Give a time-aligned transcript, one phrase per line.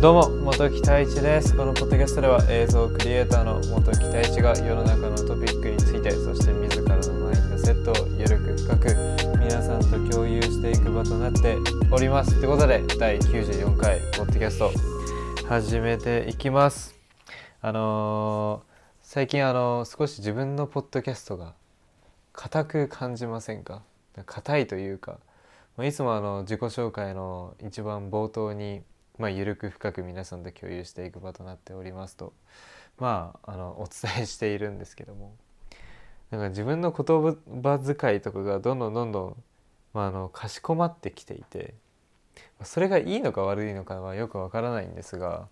[0.00, 11.56] どうも元木太一ですこのポッドキャストでは映像クリエイターの元木太一が世の中のトピックについてそして自らのマインドセットをゆるく深く皆さんと共有していく場となって
[11.90, 12.38] おります。
[12.38, 14.70] ということで第94回ポッドキャスト
[15.48, 16.94] 始めていきます。
[17.62, 21.54] あのー、最近あのー、少し自分のポッドキャストが
[22.34, 23.80] 硬く感じませんか？
[24.24, 25.18] 硬いというか
[25.76, 28.82] まいつもあの自己紹介の一番冒頭に
[29.18, 32.32] まあ、緩く深く皆さんと共有していく場となっておりますと
[32.98, 35.34] まああのお伝えしているんですけども
[36.30, 39.36] なんか自分の言葉遣いとかがどんどんどんどん、
[39.92, 41.74] まあ、あのかしこまってきていて
[42.64, 45.46] それがいいのか悪いのかはよくわからないんですが、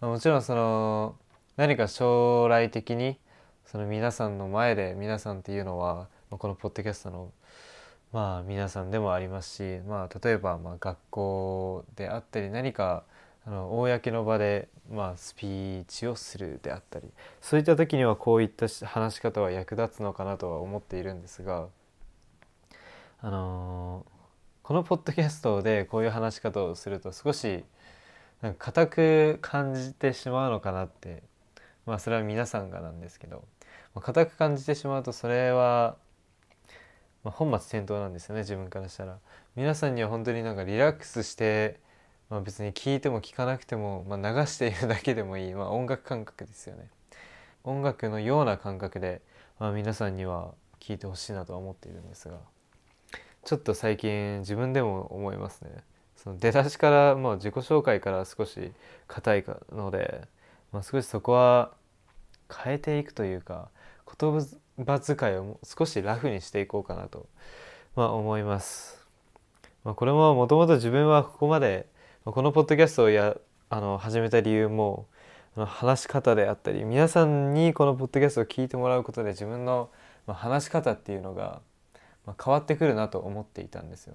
[0.00, 1.16] まあ、もちろんその
[1.56, 3.18] 何か将来的に
[3.66, 7.30] その皆さんの前で皆さんっていうのはこのポッドキャストの
[8.14, 13.02] まあ皆さんでもありますし、まあ、例えばま学校であったり何か
[13.44, 17.08] あの公の場でまあスピーチをするであったり
[17.40, 21.66] そういった時にはこういった話し方は役立つのかなとは思っているんですが、
[23.20, 27.64] あのー、このポッドキャストでこういう話し方をすると少し
[28.42, 31.24] なんか硬く感じてしまうのかなって
[31.84, 33.42] まあそれは皆さんがなんですけど
[34.00, 35.96] 硬く感じてしまうとそれは
[37.24, 39.18] まあ、本末転倒なんですよね自分からしたら。
[39.56, 41.80] 皆さんには本当になんかリラックスして、
[42.28, 46.88] まあ、別に聞いても聞かなくても、まあ、流しているだけでもいい、まあ、音楽感覚ですよね。
[47.64, 49.22] 音楽のような感覚で、
[49.58, 52.36] まあ、皆さんには聞いてほしいなとは思っているんですが。
[53.44, 55.70] ちょっと最近自分でも思いますね。
[56.16, 58.72] その出だしからまあ自己紹介から少し
[59.06, 60.22] 硬いので、
[60.72, 61.72] まあ、少しそこは
[62.64, 63.68] 変えていくというか
[64.18, 64.32] 言
[64.78, 67.26] 葉遣いを少しラフにしていこうかなと、
[67.94, 69.06] まあ、思います。
[69.84, 71.86] まあ、これももともと自分はここまで
[72.24, 73.36] このポッドキャストをや
[73.68, 75.06] あの始めた理由も
[75.56, 79.90] 話し方であったり皆さんにこのポッドキャストを聞いてもらうことで自分の
[80.26, 81.60] 話し方っていうのが
[82.42, 84.14] 変わってくるなと思っていたんですよ。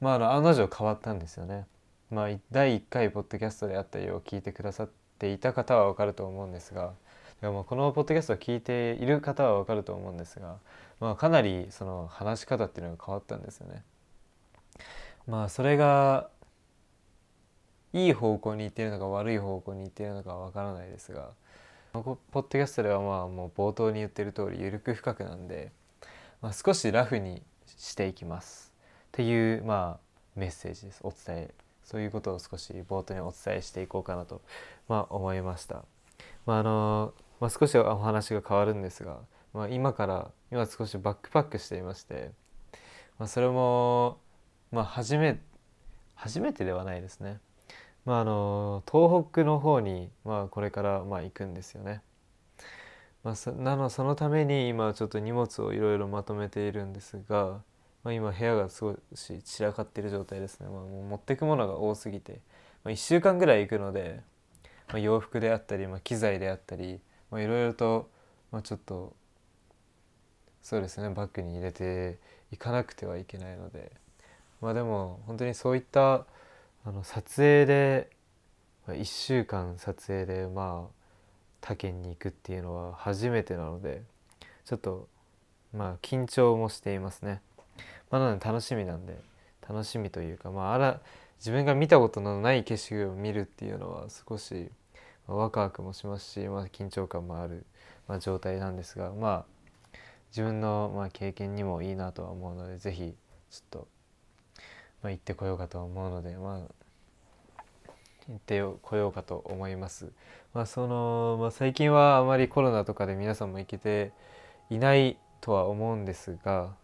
[0.00, 1.66] まあ、あの案の定変わったんですよね。
[2.10, 6.94] まあ、第1回ポッドキャストであったりを聞いてくださっていた方は分かると思うんですが
[7.40, 10.56] やもうこのポッドキャストを聞いている方はわかると思うんですが、
[11.00, 13.82] まあ、かなりその話し方っていうのが変わったんですよね。
[15.26, 16.30] まあそれが
[17.92, 21.30] いい方向に行っているのか悪い方向に行っているのかわからないですが
[21.92, 25.72] ポッドキャストではまあもう冒頭に言ってる通り緩く深くなんで、
[26.40, 27.42] まあ、少しラフに
[27.76, 28.72] していきます
[29.08, 31.50] っていうまあメッセージですお伝え
[31.84, 34.42] そういうことを少し冒頭にお伝えしていこうかなと、
[34.88, 35.84] まあ、思いました。
[36.44, 39.18] まあ、あのまあ、少しお話が変わるんですが、
[39.54, 42.32] まあ、今から今少しバックパックしていまして、
[43.18, 44.18] まあ、それも、
[44.72, 45.38] まあ、初め
[46.14, 47.38] 初めてではないですね。
[48.04, 52.02] まあ、あの東北の方に、まあ、これからまあ行くんですよね。
[53.22, 57.60] まあ、そなのそのために今ちょっと荷物をいろいろまとめているんですが、
[58.04, 62.40] まあ、今部屋が少し散らかっている状態ですね、まあ、もう持ってくものが多すぎて、
[62.84, 64.20] まあ、1週間ぐらい行くので、
[64.88, 67.00] まあ、洋服であったり、まあ、機材であったり
[67.32, 68.08] いろいろと、
[68.50, 69.14] まあ、ちょっと
[70.62, 72.18] そうですねバッグに入れて
[72.52, 73.92] いかなくてはいけないので
[74.60, 76.24] まあでも本当にそういった
[76.84, 78.10] あの撮影で、
[78.86, 80.98] まあ、1週間撮影でまあ
[81.60, 84.02] 他県に行くっていうのは初めてなので
[84.64, 85.08] ちょっと
[85.74, 87.42] まあ緊張もしていますね。
[88.10, 89.18] まあ、なので楽しみなんで
[89.68, 91.00] 楽しみというか、まあ、あら
[91.38, 94.70] 自分が見たことのない景色を見るっていうのは少し
[95.28, 97.66] ワクワクもしますし、まあ、緊張感もある、
[98.08, 99.58] まあ、状態なんですがまあ
[100.30, 103.14] 自分のまあ経験にもいいなとは思うので是非
[103.50, 103.88] ちょっと、
[105.02, 107.62] まあ、行ってこようかと思うのでまあ
[108.28, 110.12] 行ってこようかと思います。
[110.52, 114.12] まあそのまあ、最近はあまりコロナとかで皆さんも行けて
[114.68, 116.74] いないとは思うんですが、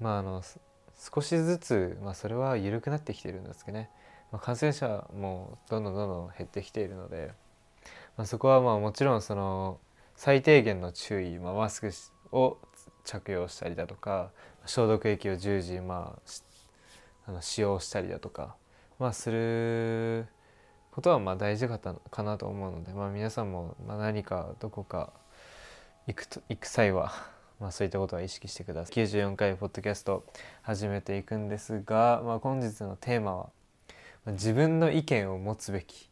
[0.00, 0.42] まあ、あの
[0.98, 3.88] 少しずつ、まあ、それは緩くなってきてるんですけどね、
[4.32, 7.32] ま、感染者もどんどんどんどん減ってきているので。
[8.20, 9.78] まあ、そこはまあもちろんその
[10.14, 11.90] 最低限の注意、まあ、マスク
[12.32, 12.58] を
[13.02, 14.30] 着用したりだとか
[14.66, 16.18] 消毒液を従時ま
[17.26, 18.56] ああの使用したりだとか、
[18.98, 20.26] まあ、する
[20.90, 25.14] ことはまあ大事かかなと思うので、まあ、皆さんもまあ何かどこか
[26.06, 27.14] 行くと行く際は
[27.58, 29.02] まあそういったことは意識してください。
[29.02, 30.26] 94回ポッドキャスト
[30.60, 33.50] 始めていくんですが、まあ、本日のテーマは
[34.28, 36.08] 「自分の意見を持つべき」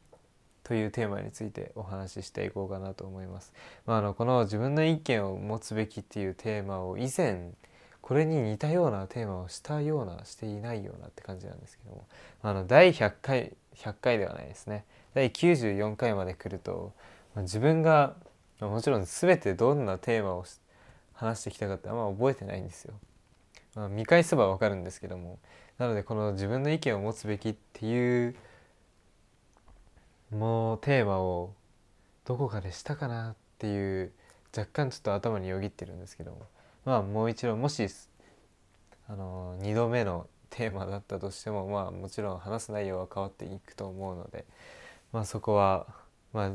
[0.68, 3.54] というテーマについてお話ししていこうかなと思います。
[3.86, 7.52] まあ、あのこの自分の意見を持つべきっていうテーマを以前
[8.02, 12.06] これに似たようなテーマをしたようなしていないようなって感じなんですけども
[12.42, 14.84] あの第100回100回ではないですね
[15.14, 16.92] 第94回まで来ると
[17.36, 18.14] 自分が
[18.60, 20.44] もちろん全てどんなテーマを
[21.14, 22.92] 話してきたかってあんま覚えてないんですよ。
[23.74, 25.38] まあ、見返せばわかるんですけども
[25.78, 28.34] なのでこの自分の意見を持つべきっていう
[30.30, 31.54] もうテーマを
[32.24, 34.12] どこかでしたかなっていう
[34.56, 36.38] 若干ちょっと頭によぎってるんですけど
[36.84, 37.86] まあもう一度もし
[39.08, 44.44] あの2度目のテーマだったとしてもまあもちろん話す内容は変わっていくと思うので
[45.12, 45.86] まあそこは
[46.32, 46.52] まあ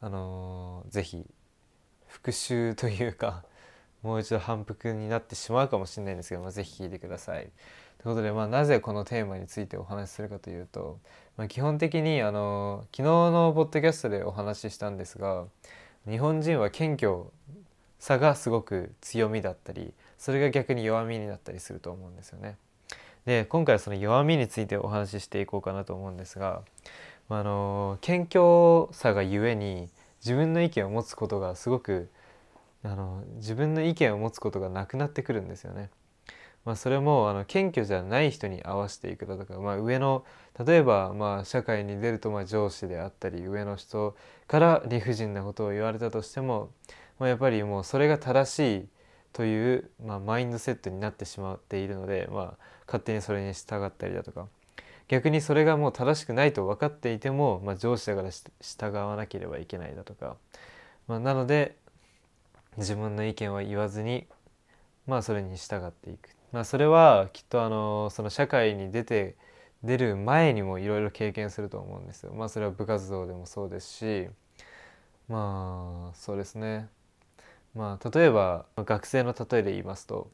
[0.00, 1.24] あのー、ぜひ
[2.08, 3.44] 復習というか
[4.02, 7.48] もう一度反復になってしまうかもしれないんですけど、まあ、ぜひ聞いてください。
[8.02, 10.98] ということで、まあ、なぜこのテーマについてお話しするかというと、
[11.36, 15.44] まあ、基本的にあの昨日のポッドキャストでお話ししたんですが
[16.08, 17.12] 日本人は謙虚
[18.00, 22.56] さがすごく強みだったりそれが逆に弱みになったりすると思うんですよね。
[23.24, 26.62] で今回はその弱みについてお話ししていこうかなと思うんですが
[27.28, 29.88] まああの謙虚さがゆえに
[30.20, 32.10] 自分の意見を持つことがすごく
[32.82, 35.88] あの自分の意見を持つことがなくなってくるんですよね。
[36.64, 40.24] まあ、それもあの謙虚じゃない人に合わせていくだとか、まあ、上の
[40.64, 44.16] 例えばまあ社会に出るとまあ上司であったり上の人
[44.46, 46.70] から理不尽なことを言われたとしても、
[47.18, 48.88] まあ、やっぱりもうそれが正しい
[49.32, 54.46] という、まあ、マインドセットになってしまっているので、まあ、勝手にそれに従ったりだとか。
[55.08, 60.36] 逆にそれがもう正しくないと分かっていても、まあ、上司だから従わなければいけないだとか、
[61.06, 61.76] まあ、なので
[62.78, 64.26] 自分の意見は言わずに
[65.06, 69.36] まあそれに従っていく、まあ、それはきっとあのその社会に出て
[69.82, 72.32] 出る前にもいろいろ経験すると思うんですよ。
[72.34, 74.28] まあそれは部活動でもそうですし
[75.28, 76.88] まあそうですね
[77.74, 80.30] まあ例えば学生の例えで言いますと、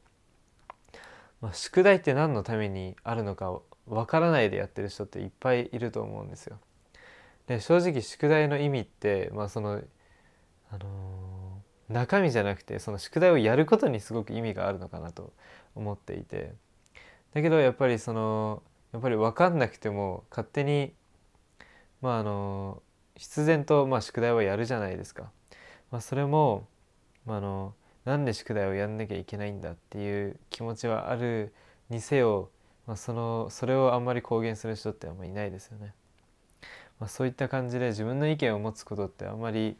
[1.41, 6.59] まあ、宿題って何のためにあるのかわからないでやってる人っていっぱいいると思うんですよ。
[7.47, 9.81] で正直宿題の意味ってまあその
[10.71, 10.89] あの、
[11.89, 15.33] 中身じゃなくてその宿題をやることにすごく意味があるのかなと
[15.75, 16.53] 思っていて
[17.35, 18.63] だけどやっぱりその
[18.93, 20.93] やっぱり分かんなくても勝手に
[22.01, 22.83] まああの
[23.17, 25.31] 必然とまあ宿題はやるじゃないですか。
[25.91, 26.69] まあ、それも、
[27.25, 27.75] まあ、あの
[28.05, 31.55] なんで宿題をやんなきゃいけないんだっていう気持ちはある
[31.89, 32.51] にせよ
[32.89, 35.93] まあ、そのそれをあんまり公言する人ってあんまりいないですよね。
[36.99, 39.77] まあ、そういった感じで自分の意見を持つことってあんまり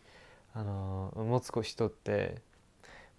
[0.59, 2.43] あの持つ人って、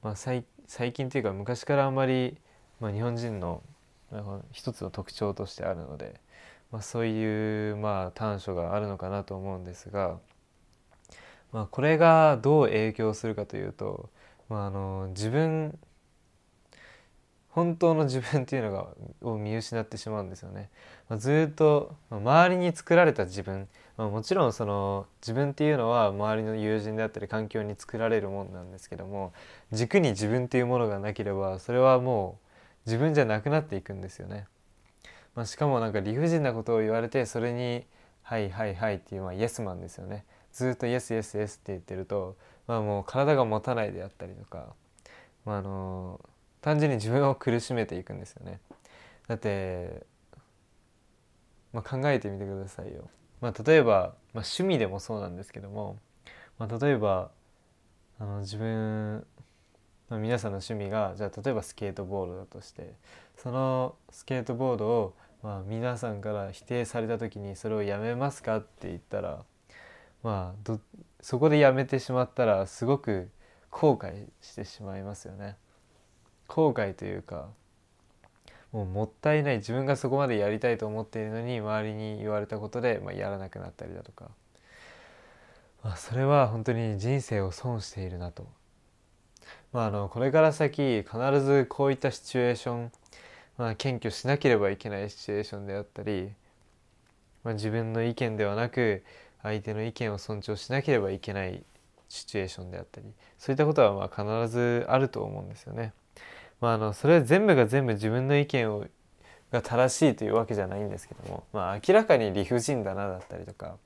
[0.03, 0.43] まあ、最
[0.91, 2.37] 近というか昔からあんまり、
[2.81, 3.63] まあ、日本人の
[4.51, 6.19] 一つの特徴としてあるので、
[6.69, 10.17] まあ、そういうまあ短所があるのかなと思うんですが、
[11.53, 14.09] まあ、これがどう影響するかというと、
[14.49, 15.79] まあ、あの自分
[17.51, 18.87] 本当の自分っていうのが
[19.21, 20.69] を見失ってしまうんですよね。
[21.07, 23.67] まあ、ずっと、周りに作られた自分、
[23.99, 29.33] まあ、もちろんその自分っていうのは周りの友人であったり環境に作られるもんなんですけども
[29.73, 32.39] 軸に自分っていうものがなければそれはも
[32.85, 34.47] う自分じゃなくなっていくんですよね。
[35.35, 37.85] まあ、しかもなんか理不尽なことを言われてそれに
[38.23, 40.23] 「はいはいはい」っていうまあイエスマンですよね。
[40.53, 42.37] ずっとイエスイエスイエスって言ってると、
[42.67, 44.73] まあ、もう体が持たないであったりとか、
[45.43, 46.21] まあ、あの
[46.61, 48.61] 単純に自分を苦しめていくんですよね
[49.27, 50.05] だって、
[51.73, 53.09] まあ、考えてみてくださいよ、
[53.41, 53.91] まあ、例えば、
[54.33, 55.97] まあ、趣味でもそうなんですけども、
[56.57, 57.31] まあ、例えば
[58.19, 59.25] あの自分、
[60.09, 62.93] まあ、皆さんの趣味がじゃあ例えばスケートボードだとして
[63.37, 69.43] そのスケートボードを、まあ、皆さんから否定された時にそれをやめますかって言ったら
[70.21, 70.77] まあ
[71.21, 73.29] そこでやめてしまったらすごく
[73.69, 75.55] 後悔してしまいますよね。
[76.47, 77.49] 後悔というか
[78.71, 84.29] もうもったいない自分がそこまでやりたいと思っているのに周りに言われたことで、まあ、やらなくなったりだとか、
[85.83, 88.47] まあ、それは本当に人生を損しているなと。
[89.71, 92.91] まあ、あのこれから先必ずこういったシチュエーション、
[93.57, 96.31] まあ、謙虚しなければいけないシチュエーションであったり、
[97.43, 99.03] まあ、自分の意見ではなく
[99.41, 101.63] 相手の意見を尊重しなければいけない
[102.07, 103.07] シチュエーションであったり
[103.37, 105.93] そういったことはまあ必ずあると思うんですよね。
[106.61, 108.85] まあ、あのそれは全部が全部自分の意見を
[109.51, 113.77] が正しいというわけじゃないんですけども、まあ、明らかに理不尽だなだったりとか、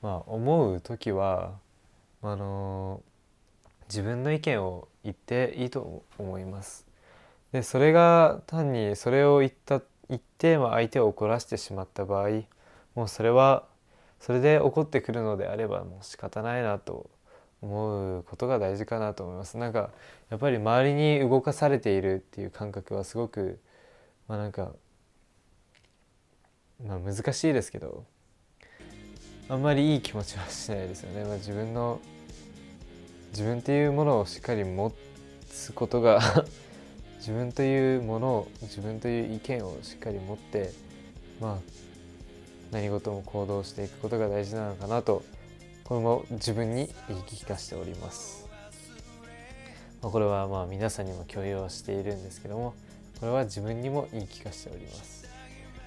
[0.00, 1.52] まあ、思う時は、
[2.22, 3.02] あの
[3.88, 6.86] 自分の意見を言っていいと思います。
[7.52, 12.42] でそれが単にそれを言った言って、まあ、相手を怒らせてしまった場合
[12.94, 13.64] もうそれは
[14.20, 17.10] それで怒ってくるのであればもう仕方ないなと
[17.62, 19.56] 思うことが大事かなと思います。
[19.56, 19.90] なんか
[20.30, 23.60] やっぱり周りに動かされているっていう感覚はすごく
[24.28, 24.72] まあなんか
[26.84, 28.04] まあ難しいですけど
[29.48, 32.00] あんまりいい気持ちはしないですよね、まあ、自分の
[33.30, 34.92] 自分っていうものをしっかり持
[35.48, 36.20] つことが
[37.18, 40.72] 自分というものを自分という意見をしっかり持って
[41.40, 41.58] まあ
[42.72, 45.24] 何事も行動していくことが大事なのかなとこ
[45.94, 48.48] れも自分に言い聞かせております。
[50.02, 52.74] まあ、これはまあ皆さんにも共有をしているんですけども
[53.20, 55.28] これは自分にも言い聞かせております。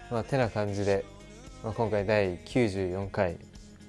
[0.10, 1.04] まあ、てな感じで、
[1.64, 3.38] まあ、今回第94回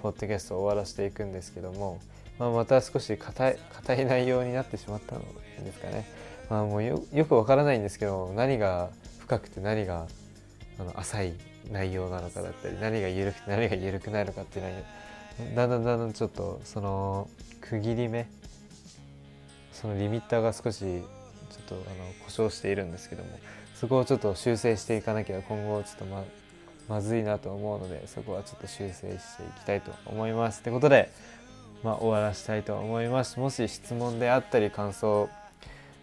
[0.02, 2.00] ポッドキャストを終わらせていくんですけども、
[2.38, 5.23] まあ、また少し硬い硬い内容になってしまったの
[5.64, 6.06] ですかね。
[6.49, 10.06] まあ、もうよくわからないんですけど何が深くて何が
[10.78, 11.35] あの浅い
[11.70, 14.78] 内容なのかだったり何が緩くて何が緩くないのかっていうのは
[15.55, 17.28] だんだんだんだんちょっとその
[17.61, 18.26] 区切り目
[19.73, 21.02] そのリミッターが少しちょっ
[21.69, 21.85] とあの
[22.25, 23.31] 故障しているんですけども
[23.75, 26.25] そこをちょっと修正していかなきゃ今後ちょっとま
[26.88, 29.19] まずいなと思うのでそこはちょっと修正してい
[29.61, 30.61] きたいと思います。
[30.61, 31.11] ってことで、
[31.83, 33.40] まあ、終わらしたいと思います。
[33.40, 35.28] もし質問であったり感想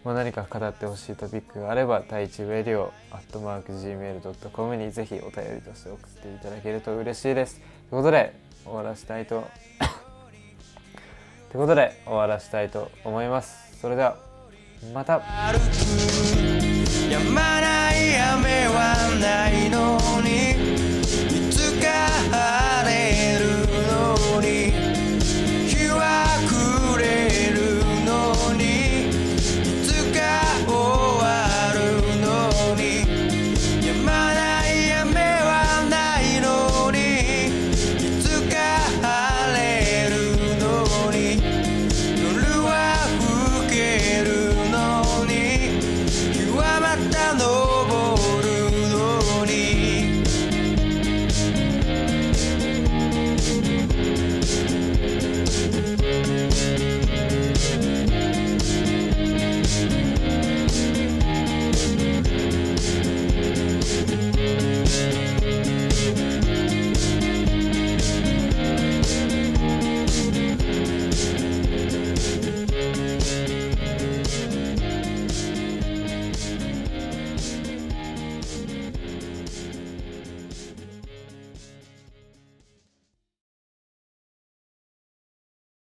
[0.04, 7.58] まあ、何か語ってほしいトピックがあれば、第一ウェディオ、アットマーク Gmail.com にぜひお便りとして送っていただけると嬉しいです。
[7.88, 9.48] ということで、終わらしたいと。
[11.52, 13.78] ということで、終わらしたいと思います。
[13.80, 14.16] それでは、
[14.92, 15.14] また。
[15.14, 15.20] や
[17.32, 20.03] まない雨はないの。